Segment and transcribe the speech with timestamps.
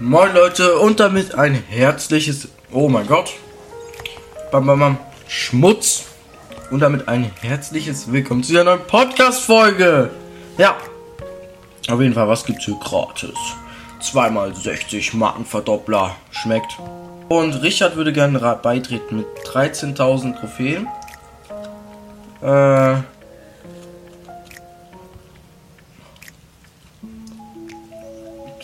[0.00, 3.32] Moin Leute und damit ein herzliches, oh mein Gott,
[4.52, 6.04] bam, bam, bam, Schmutz
[6.70, 10.10] und damit ein herzliches Willkommen zu dieser neuen Podcast-Folge.
[10.56, 10.76] Ja,
[11.88, 13.34] auf jeden Fall, was gibt's hier gratis?
[14.00, 16.78] Zweimal 60 Markenverdoppler, schmeckt.
[17.28, 20.86] Und Richard würde gerne beitreten mit 13.000 Trophäen.
[22.40, 23.02] Äh,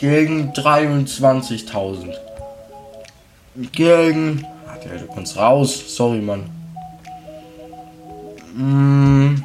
[0.05, 2.14] gegen 23.000.
[3.72, 4.45] Gegen.
[4.68, 5.96] Ach, du kommst raus.
[5.96, 6.50] Sorry, Mann.
[8.54, 9.36] Mm.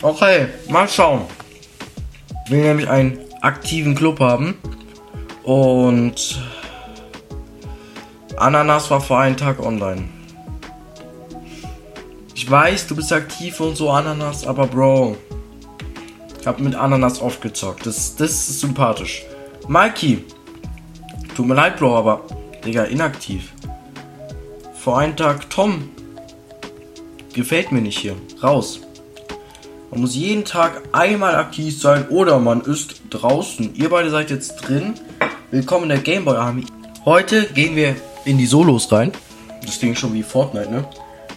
[0.00, 1.22] Okay, mal schauen.
[2.48, 4.54] Wir nämlich einen aktiven Club haben.
[5.42, 6.40] Und
[8.36, 10.15] Ananas war vor einem Tag online.
[12.46, 15.16] Ich weiß, du bist aktiv und so Ananas, aber Bro.
[16.40, 17.84] Ich hab mit Ananas oft gezockt.
[17.84, 19.24] Das, das ist sympathisch.
[19.66, 20.24] Mikey.
[21.34, 22.20] Tut mir leid, Bro, aber.
[22.64, 23.52] Digga, inaktiv.
[24.76, 25.90] Vor einem Tag Tom.
[27.32, 28.14] Gefällt mir nicht hier.
[28.40, 28.78] Raus.
[29.90, 33.74] Man muss jeden Tag einmal aktiv sein oder man ist draußen.
[33.74, 34.94] Ihr beide seid jetzt drin.
[35.50, 36.64] Willkommen in der Gameboy Army.
[37.04, 39.10] Heute gehen wir in die Solos rein.
[39.64, 40.88] Das Ding schon wie Fortnite, ne?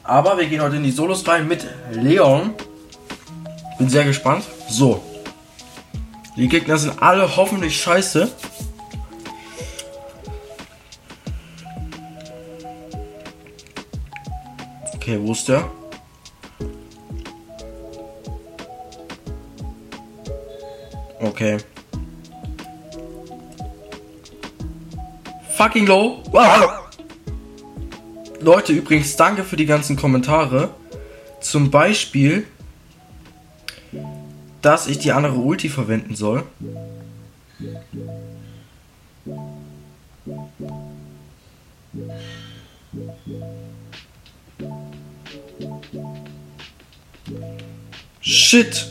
[0.09, 2.55] Aber wir gehen heute in die Solos rein mit Leon.
[3.77, 4.43] Bin sehr gespannt.
[4.67, 5.03] So.
[6.35, 8.27] Die Gegner sind alle hoffentlich scheiße.
[14.95, 15.69] Okay, wo ist der?
[21.19, 21.57] Okay.
[25.55, 26.23] Fucking low.
[26.31, 26.78] Wow.
[28.41, 30.69] Leute, übrigens, danke für die ganzen Kommentare.
[31.41, 32.45] Zum Beispiel,
[34.61, 36.43] dass ich die andere Ulti verwenden soll.
[48.21, 48.87] Shit!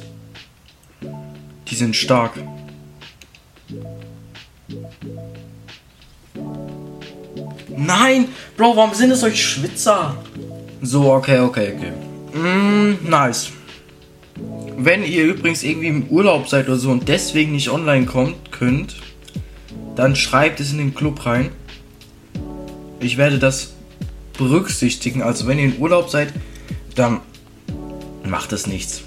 [1.68, 2.32] Die sind stark.
[7.76, 8.28] Nein!
[8.58, 10.16] Bro, warum sind es euch Schwitzer?
[10.82, 11.92] So, okay, okay, okay.
[12.36, 13.50] Mm, nice.
[14.76, 18.96] Wenn ihr übrigens irgendwie im Urlaub seid oder so und deswegen nicht online kommt, könnt,
[19.94, 21.50] dann schreibt es in den Club rein.
[22.98, 23.74] Ich werde das
[24.36, 25.22] berücksichtigen.
[25.22, 26.32] Also wenn ihr in Urlaub seid,
[26.96, 27.20] dann
[28.24, 29.02] macht es nichts.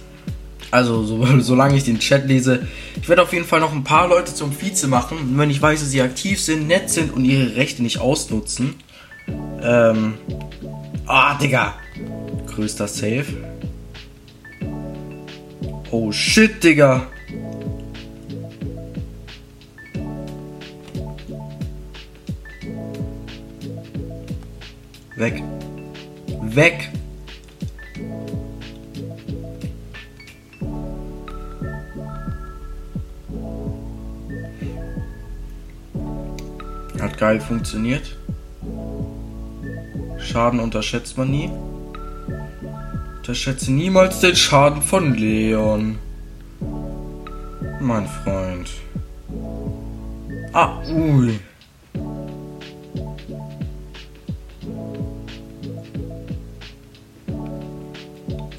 [0.71, 2.65] Also so, solange ich den Chat lese,
[3.01, 5.17] ich werde auf jeden Fall noch ein paar Leute zum Vize machen.
[5.17, 8.75] Und wenn ich weiß, dass sie aktiv sind, nett sind und ihre Rechte nicht ausnutzen.
[9.27, 10.15] Ähm.
[11.05, 11.73] Ah, Digga.
[12.47, 13.25] Größter Safe.
[15.91, 17.07] Oh shit, Digga.
[25.15, 25.43] Weg.
[26.41, 26.89] Weg.
[36.99, 38.15] Hat geil funktioniert.
[40.31, 41.49] Schaden unterschätzt man nie.
[43.17, 45.97] Unterschätze niemals den Schaden von Leon.
[47.81, 48.69] Mein Freund.
[50.53, 51.37] Ah, ui.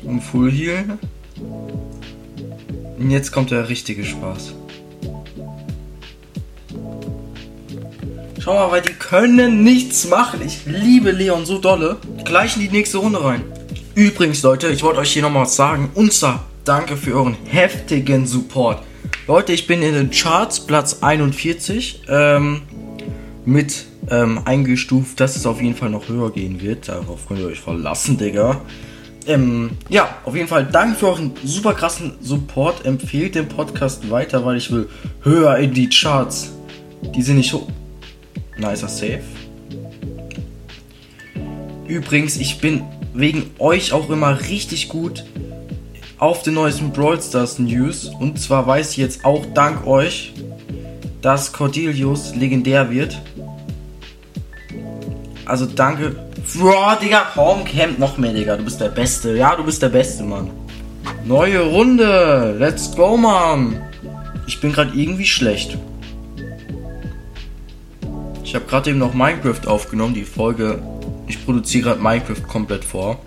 [0.04, 0.98] Und Full Heal.
[2.98, 4.52] Und jetzt kommt der richtige Spaß.
[8.44, 10.40] Schau mal, weil die können nichts machen.
[10.44, 11.98] Ich liebe Leon so dolle.
[12.24, 13.44] Gleich in die nächste Runde rein.
[13.94, 15.90] Übrigens, Leute, ich wollte euch hier nochmal was sagen.
[16.10, 18.82] Zwar, danke für euren heftigen Support.
[19.28, 22.02] Leute, ich bin in den Charts, Platz 41.
[22.08, 22.62] Ähm,
[23.44, 26.88] mit ähm, eingestuft, dass es auf jeden Fall noch höher gehen wird.
[26.88, 28.60] Darauf könnt ihr euch verlassen, Digga.
[29.28, 32.84] Ähm, ja, auf jeden Fall danke für euren super krassen Support.
[32.86, 34.88] Empfehlt den Podcast weiter, weil ich will
[35.22, 36.50] höher in die Charts.
[37.14, 37.68] Die sind nicht so
[38.56, 39.22] Nicer Save.
[41.86, 42.84] Übrigens, ich bin
[43.14, 45.24] wegen euch auch immer richtig gut
[46.18, 48.06] auf den neuesten Brawl Stars News.
[48.06, 50.32] Und zwar weiß ich jetzt auch dank euch,
[51.20, 53.20] dass Cordelius legendär wird.
[55.44, 56.16] Also danke.
[56.54, 58.56] Bro, Digga, komm, Camp noch mehr, Digga.
[58.56, 59.36] Du bist der Beste.
[59.36, 60.50] Ja, du bist der Beste, Mann.
[61.24, 62.56] Neue Runde.
[62.58, 63.82] Let's go, Mann.
[64.46, 65.76] Ich bin gerade irgendwie schlecht.
[68.52, 70.82] Ich habe gerade eben noch Minecraft aufgenommen, die Folge.
[71.26, 73.18] Ich produziere gerade Minecraft komplett vor.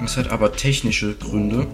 [0.00, 1.68] Das hat aber technische Gründe.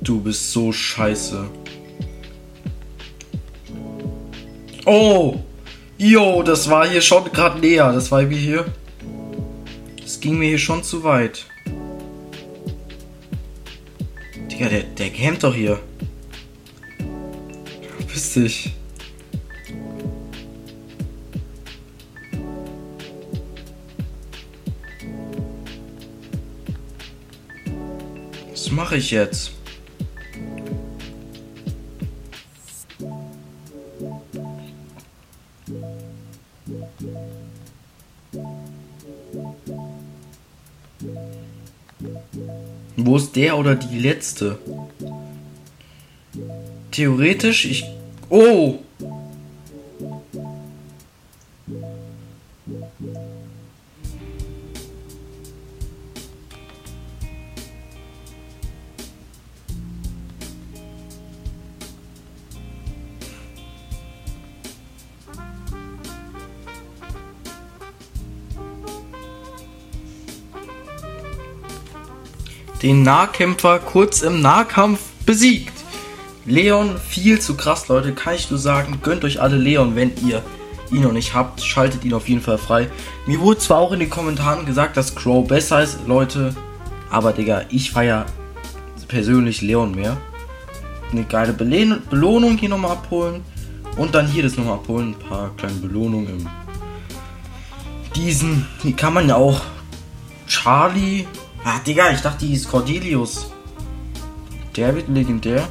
[0.00, 1.44] Du bist so scheiße.
[4.86, 5.40] Oh!
[5.98, 7.92] Jo, das war hier schon gerade näher.
[7.92, 8.64] Das war wie hier.
[10.16, 11.44] Das ging mir hier schon zu weit.
[14.50, 15.78] Digga, der, der campt doch hier.
[17.98, 18.72] Verpiss dich.
[28.50, 29.52] Was mache ich jetzt?
[43.06, 44.58] Wo ist der oder die letzte?
[46.90, 47.84] Theoretisch, ich.
[48.30, 48.80] Oh!
[72.82, 75.72] Den Nahkämpfer kurz im Nahkampf besiegt.
[76.44, 79.00] Leon, viel zu krass, Leute, kann ich nur sagen.
[79.02, 80.42] Gönnt euch alle Leon, wenn ihr
[80.90, 81.60] ihn noch nicht habt.
[81.62, 82.88] Schaltet ihn auf jeden Fall frei.
[83.26, 86.54] Mir wurde zwar auch in den Kommentaren gesagt, dass Crow besser ist, Leute.
[87.10, 88.26] Aber, Digga, ich feiere
[89.08, 90.16] persönlich Leon mehr.
[91.12, 93.42] Eine geile Bele Belohnung hier nochmal abholen.
[93.96, 95.14] Und dann hier das nochmal abholen.
[95.14, 96.48] Ein paar kleine Belohnungen im
[98.16, 98.66] diesen.
[98.82, 99.60] Die kann man ja auch
[100.46, 101.26] Charlie
[101.68, 103.50] Ah, Digga, ich dachte, die ist Cordelius.
[104.76, 105.68] Der wird legendär.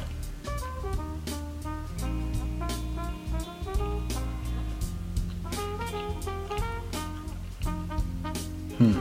[8.76, 8.98] Hm.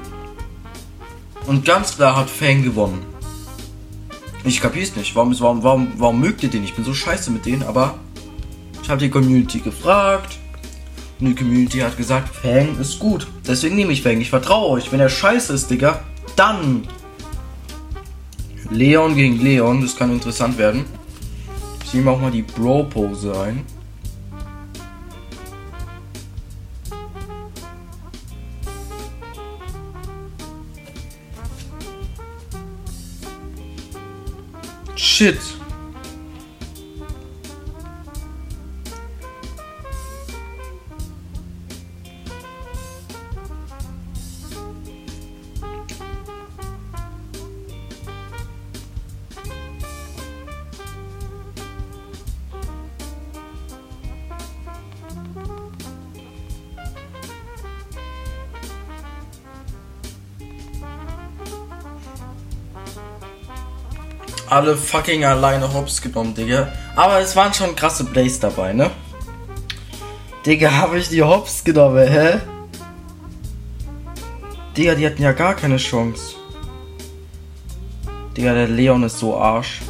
[1.47, 3.05] Und ganz klar hat Fang gewonnen.
[4.45, 5.13] Ich kapier's nicht.
[5.17, 6.63] Warum, warum, warum, warum mögt ihr den?
[6.63, 7.99] Ich bin so scheiße mit denen, aber
[8.81, 10.37] ich habe die Community gefragt.
[11.19, 13.27] Und die Community hat gesagt, Fang ist gut.
[13.45, 14.21] Deswegen nehme ich Fang.
[14.21, 14.93] Ich vertraue euch.
[14.93, 16.01] Wenn er scheiße ist, Digga,
[16.35, 16.87] dann
[18.69, 20.85] Leon gegen Leon, das kann interessant werden.
[21.83, 23.65] Ich nehme auch mal die Bro-Pose ein.
[34.95, 35.37] Shit.
[64.55, 66.71] Alle fucking alleine hops genommen, Digga.
[66.95, 68.89] Aber es waren schon krasse Plays dabei, ne?
[70.45, 72.39] Digga, habe ich die hops genommen, hä?
[74.77, 76.35] Digga, die hatten ja gar keine Chance.
[78.37, 79.81] Digga, der Leon ist so Arsch.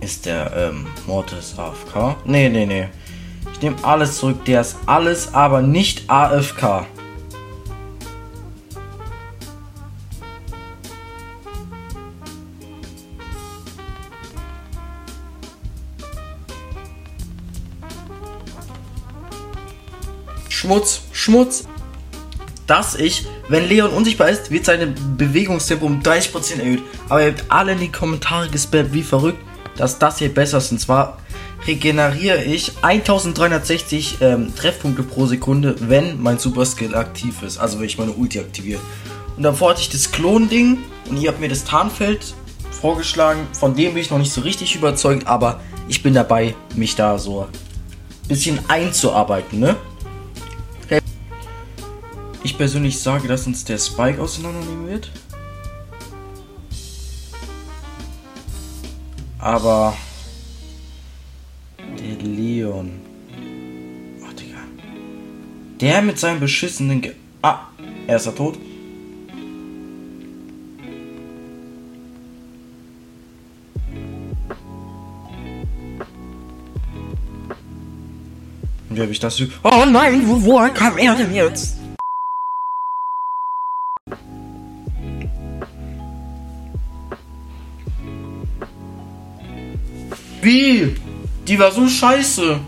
[0.00, 2.16] Ist der, ähm, Mortis AFK?
[2.24, 2.88] Nee, nee, nee.
[3.52, 4.42] Ich nehme alles zurück.
[4.46, 6.86] Der ist alles, aber nicht AFK.
[20.54, 21.64] Schmutz, Schmutz.
[22.68, 26.82] Dass ich, wenn Leon unsichtbar ist, wird seine Bewegungstempo um 30% erhöht.
[27.08, 29.38] Aber ihr habt alle in die Kommentare gespammt, wie verrückt,
[29.76, 30.70] dass das hier besser ist.
[30.70, 31.18] Und zwar
[31.66, 37.58] regeneriere ich 1360 ähm, Treffpunkte pro Sekunde, wenn mein Super Skill aktiv ist.
[37.58, 38.80] Also wenn ich meine Ulti aktiviere.
[39.36, 40.78] Und davor hatte ich das Klon-Ding
[41.10, 42.32] und ihr habt mir das Tarnfeld
[42.70, 43.48] vorgeschlagen.
[43.52, 47.18] Von dem bin ich noch nicht so richtig überzeugt, aber ich bin dabei, mich da
[47.18, 49.76] so ein bisschen einzuarbeiten, ne?
[52.44, 55.10] Ich persönlich sage, dass uns der Spike auseinandernehmen wird.
[59.38, 59.96] Aber
[61.78, 63.00] der Leon.
[64.20, 64.58] Oh, Digga.
[65.80, 67.60] Der mit seinem beschissenen Ge Ah,
[68.06, 68.58] er ist er tot.
[78.90, 79.40] Wie habe ich das?
[79.62, 81.83] Oh nein, wo, wo kam er denn jetzt?
[90.44, 90.94] Wie?
[91.48, 92.60] Die war so scheiße.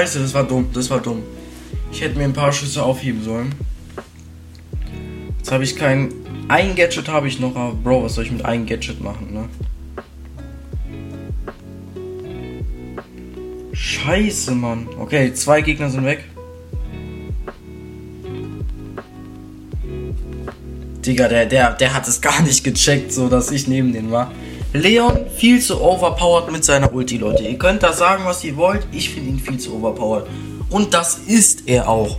[0.00, 1.22] Scheiße, das war dumm, das war dumm.
[1.92, 3.54] Ich hätte mir ein paar Schüsse aufheben sollen.
[5.36, 6.10] Jetzt habe ich kein.
[6.48, 9.48] Ein Gadget habe ich noch, aber Bro, was soll ich mit einem Gadget machen, ne?
[13.74, 14.88] Scheiße, Mann.
[14.98, 16.24] Okay, zwei Gegner sind weg.
[21.04, 24.32] Digga, der, der, der hat es gar nicht gecheckt, so dass ich neben den war.
[24.72, 27.42] Leon viel zu overpowered mit seiner Ulti, Leute.
[27.42, 28.86] Ihr könnt da sagen, was ihr wollt.
[28.92, 30.28] Ich finde ihn viel zu overpowered.
[30.68, 32.18] Und das ist er auch.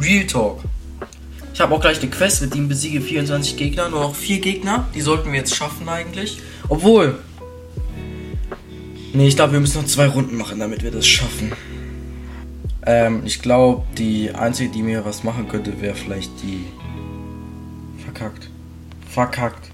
[0.00, 0.60] Real Talk.
[1.52, 3.88] Ich habe auch gleich eine Quest mit ihm besiege 24 Gegner.
[3.88, 4.86] Nur noch vier Gegner.
[4.94, 6.38] Die sollten wir jetzt schaffen eigentlich.
[6.68, 7.18] Obwohl.
[9.12, 11.52] Nee, ich glaube, wir müssen noch zwei Runden machen, damit wir das schaffen.
[12.86, 16.64] Ähm, ich glaube, die einzige, die mir was machen könnte, wäre vielleicht die.
[18.04, 18.48] Verkackt.
[19.08, 19.70] Verkackt.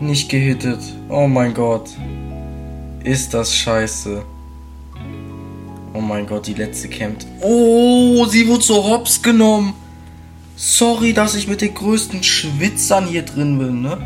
[0.00, 0.80] Nicht gehittet.
[1.10, 1.90] Oh mein Gott.
[3.04, 4.22] Ist das scheiße.
[5.92, 7.26] Oh mein Gott, die letzte campt.
[7.42, 9.74] Oh, sie wurde so hops genommen.
[10.56, 13.98] Sorry, dass ich mit den größten Schwitzern hier drin bin, ne?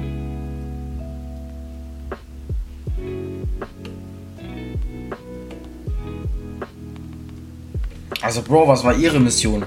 [8.20, 9.64] Also, Bro, was war ihre Mission?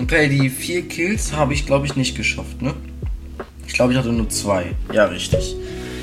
[0.00, 2.74] Okay, die vier Kills habe ich, glaube ich, nicht geschafft, ne?
[3.66, 4.74] Ich glaube, ich hatte nur zwei.
[4.92, 5.56] Ja, richtig.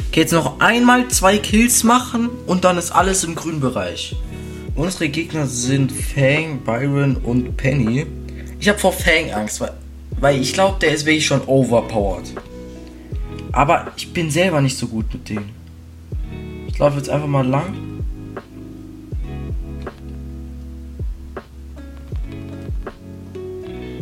[0.10, 4.16] Okay, jetzt noch einmal zwei Kills machen und dann ist alles im grünen Bereich.
[4.76, 8.08] Unsere Gegner sind Fang, Byron und Penny.
[8.60, 9.74] Ich habe vor Fang Angst, weil,
[10.20, 12.34] weil ich glaube, der ist wirklich schon overpowered.
[13.52, 15.50] Aber ich bin selber nicht so gut mit dem.
[16.68, 17.74] Ich laufe jetzt einfach mal lang.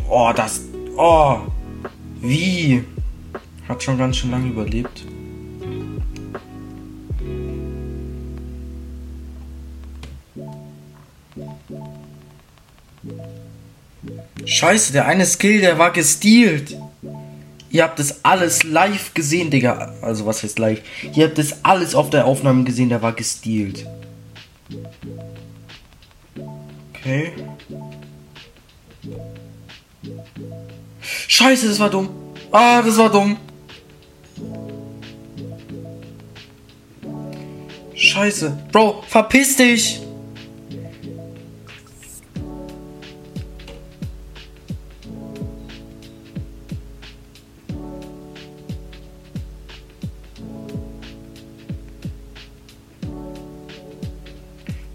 [0.09, 0.61] Oh, das.
[0.95, 1.39] Oh.
[2.21, 2.83] Wie?
[3.67, 5.03] Hat schon ganz schön lange überlebt.
[14.45, 16.77] Scheiße, der eine Skill, der war gestealt.
[17.69, 19.93] Ihr habt das alles live gesehen, Digga.
[20.01, 20.81] Also was heißt live?
[21.13, 23.85] Ihr habt das alles auf der Aufnahme gesehen, der war gestealt.
[26.95, 27.33] Okay.
[31.27, 32.09] Scheiße, das war dumm.
[32.51, 33.37] Ah, das war dumm.
[38.17, 38.57] Scheiße.
[38.71, 40.01] Bro, verpiss dich.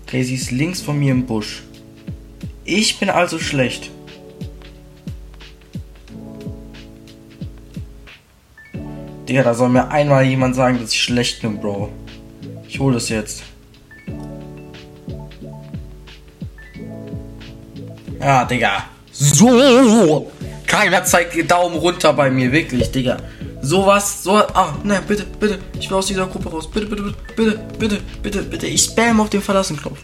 [0.02, 1.62] Okay, sie ist links von mir im Busch.
[2.64, 3.92] Ich bin also schlecht.
[9.28, 12.01] Digga, da soll mir einmal jemand sagen, dass ich schlecht bin, Bro.
[12.72, 13.42] Ich hole das jetzt.
[18.18, 18.84] Ja, Digga.
[19.12, 20.32] So.
[20.66, 23.18] Keiner zeigt Daumen runter bei mir, wirklich, Digga.
[23.60, 24.36] Sowas, so.
[24.36, 25.58] Ah, ne, bitte, bitte.
[25.78, 26.70] Ich will aus dieser Gruppe raus.
[26.70, 28.66] Bitte, bitte, bitte, bitte, bitte, bitte, bitte.
[28.66, 29.98] Ich spam auf den Verlassen-Knopf.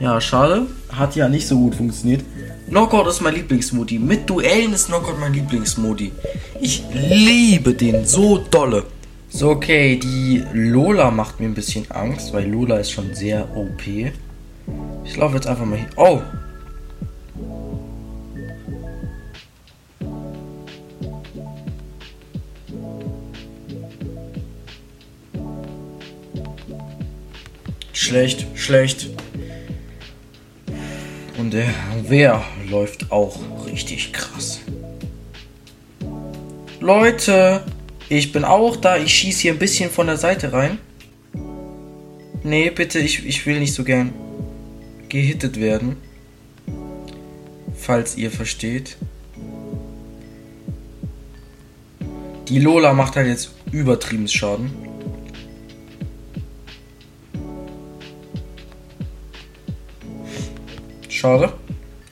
[0.00, 0.66] Ja, schade.
[0.90, 2.22] Hat ja nicht so gut funktioniert.
[2.68, 3.98] Knockout ist mein Lieblingsmodi.
[3.98, 6.12] Mit Duellen ist Knockout mein Lieblingsmodi.
[6.60, 8.84] Ich liebe den so dolle.
[9.34, 13.80] So, okay, die Lola macht mir ein bisschen Angst, weil Lola ist schon sehr OP.
[15.04, 15.88] Ich laufe jetzt einfach mal hier.
[15.96, 16.20] Oh!
[27.94, 29.08] Schlecht, schlecht.
[31.38, 31.70] Und der
[32.06, 34.60] Wehr läuft auch richtig krass.
[36.80, 37.62] Leute,
[38.08, 38.96] ich bin auch da.
[38.96, 40.78] Ich schieße hier ein bisschen von der Seite rein.
[42.42, 44.12] Nee, bitte, ich, ich will nicht so gern
[45.08, 45.96] gehittet werden.
[47.76, 48.96] Falls ihr versteht.
[52.48, 54.70] Die Lola macht halt jetzt übertrieben Schaden.
[61.08, 61.52] Schade.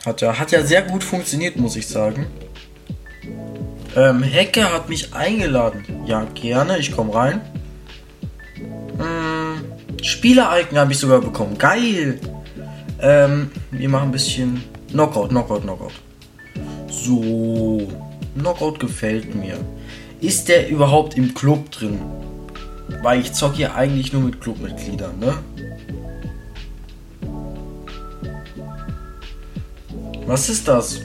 [0.07, 2.27] Hat ja, hat ja sehr gut funktioniert, muss ich sagen.
[3.97, 5.85] Ähm, Hacker hat mich eingeladen.
[6.07, 7.41] Ja, gerne, ich komme rein.
[8.99, 9.65] Hm,
[10.03, 11.59] Spieler-Icon habe ich sogar bekommen.
[11.59, 12.21] Geil.
[13.01, 15.93] Ähm, wir machen ein bisschen Knockout, Knockout, Knockout.
[16.89, 17.89] So.
[18.39, 19.59] Knockout gefällt mir.
[20.21, 21.99] Ist der überhaupt im Club drin?
[23.03, 25.35] Weil ich zocke hier eigentlich nur mit Clubmitgliedern, ne?
[30.27, 31.01] Was ist das?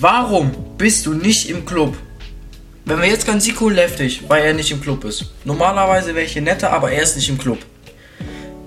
[0.00, 1.96] Warum bist du nicht im Club?
[2.84, 5.32] Wenn wir jetzt Sieg holen, heftig, weil er nicht im Club ist.
[5.44, 7.58] Normalerweise wäre ich hier netter, aber er ist nicht im Club.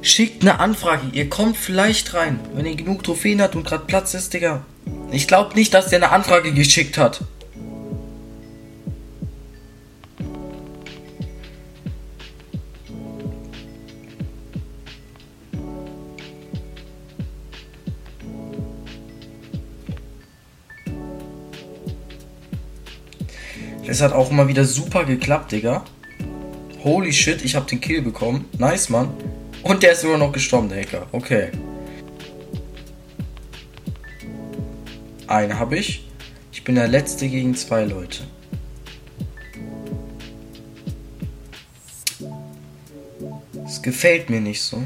[0.01, 4.13] Schickt eine Anfrage, ihr kommt vielleicht rein, wenn ihr genug Trophäen habt und gerade Platz
[4.13, 4.65] ist, Digga.
[5.09, 7.21] Ich glaube nicht, dass der eine Anfrage geschickt hat.
[24.01, 25.84] Hat auch immer wieder super geklappt, Digga.
[26.84, 28.46] Holy shit, ich hab den Kill bekommen.
[28.58, 29.10] Nice, Mann.
[29.62, 31.05] Und der ist sogar noch gestorben, der Hacker.
[31.12, 31.50] Okay.
[35.27, 36.03] Einen habe ich.
[36.51, 38.24] Ich bin der Letzte gegen zwei Leute.
[43.67, 44.84] Es gefällt mir nicht so.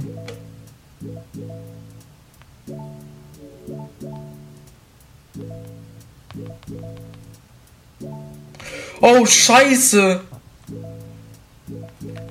[9.07, 10.19] Oh, scheiße!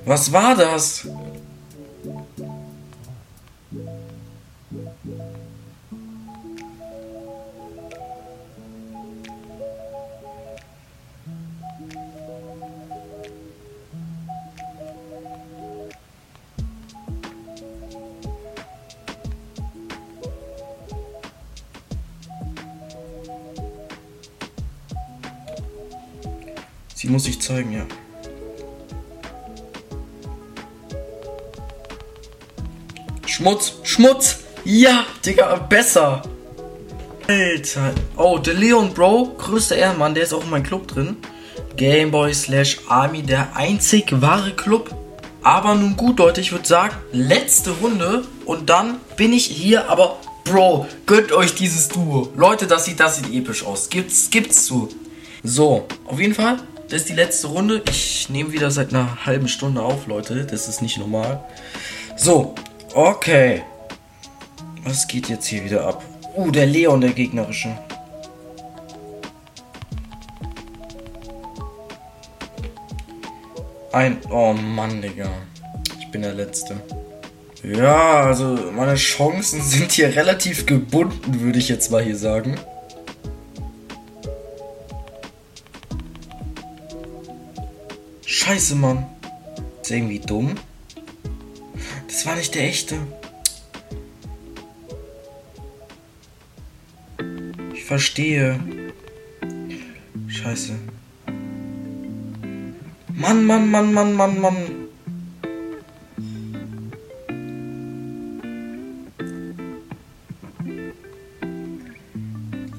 [0.03, 1.07] Was war das?
[27.05, 27.85] Sie muss sich zeigen, ja.
[33.27, 34.39] Schmutz, Schmutz!
[34.63, 36.23] Ja, Digga, besser!
[37.27, 37.93] Alter.
[38.17, 41.17] Oh, der Leon, Bro, größter Ehrenmann, der ist auch in meinem Club drin.
[41.77, 44.89] Gameboy slash Army, der einzig wahre Club.
[45.43, 50.17] Aber nun gut, Leute, ich würde sagen, letzte Runde und dann bin ich hier, aber
[50.43, 52.29] Bro, gönnt euch dieses Duo.
[52.35, 53.89] Leute, das sieht, das sieht episch aus.
[53.91, 54.89] Gibt's, gibt's zu.
[55.43, 56.57] So, auf jeden Fall,
[56.89, 57.81] das ist die letzte Runde.
[57.89, 60.45] Ich nehme wieder seit einer halben Stunde auf, Leute.
[60.45, 61.43] Das ist nicht normal.
[62.15, 62.53] So,
[62.93, 63.63] okay.
[64.83, 66.03] Was geht jetzt hier wieder ab?
[66.35, 67.75] Uh, der Leon, der gegnerische.
[73.91, 74.17] Ein.
[74.29, 75.29] Oh Mann, Digga.
[75.99, 76.75] Ich bin der Letzte.
[77.63, 82.59] Ja, also meine Chancen sind hier relativ gebunden, würde ich jetzt mal hier sagen.
[88.45, 89.07] Scheiße, Mann.
[89.81, 90.53] Ist irgendwie dumm.
[92.07, 92.95] Das war nicht der echte.
[97.73, 98.59] Ich verstehe.
[100.27, 100.73] Scheiße.
[103.15, 104.55] Mann, Mann, Mann, Mann, Mann, Mann.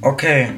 [0.00, 0.52] Okay.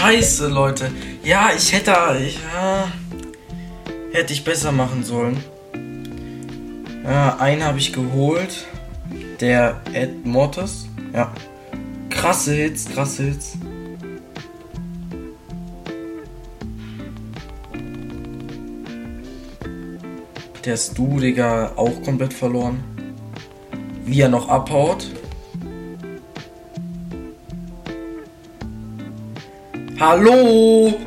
[0.00, 0.90] Scheiße, Leute.
[1.22, 1.90] Ja, ich hätte.
[1.90, 2.90] Ja,
[4.12, 5.44] hätte ich besser machen sollen.
[7.04, 8.66] Ja, einen habe ich geholt.
[9.40, 10.88] Der Ed Mortis.
[11.12, 11.34] Ja.
[12.08, 13.58] Krasse Hits, krasse Hits.
[20.64, 22.82] Der Stu, Digga, auch komplett verloren.
[24.06, 25.10] Wie er noch abhaut.
[30.00, 30.98] Hallo!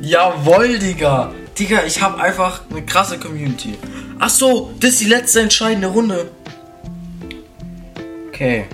[0.00, 1.32] Jawoll, Digga!
[1.56, 3.78] Digga, ich habe einfach eine krasse Community.
[4.18, 6.28] Ach so, das ist die letzte entscheidende Runde.
[8.26, 8.66] Okay.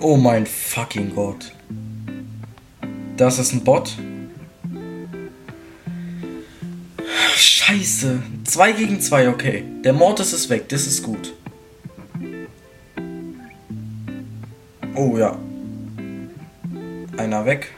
[0.00, 1.50] Oh mein fucking Gott.
[3.16, 3.96] Das ist ein Bot.
[7.34, 8.22] Scheiße.
[8.44, 9.64] 2 gegen 2, okay.
[9.84, 11.32] Der Mortis ist weg, das ist gut.
[15.02, 15.34] Oh ja.
[17.16, 17.72] Einer weg.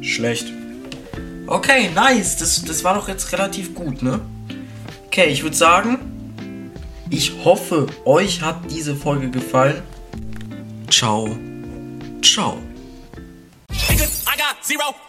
[0.00, 0.46] Schlecht.
[1.48, 2.36] Okay, nice.
[2.36, 4.20] Das, das war doch jetzt relativ gut, ne?
[5.06, 6.70] Okay, ich würde sagen,
[7.10, 9.82] ich hoffe, euch hat diese Folge gefallen.
[10.88, 11.36] Ciao.
[12.22, 12.58] Ciao.
[13.72, 15.01] I got zero.